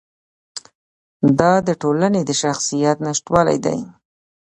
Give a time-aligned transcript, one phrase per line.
[1.39, 3.79] دا د ټولنې د شخصیت نشتوالی دی.